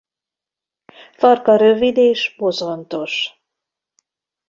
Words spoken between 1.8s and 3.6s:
és bozontos.